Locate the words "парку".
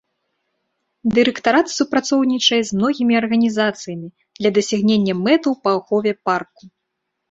6.29-6.63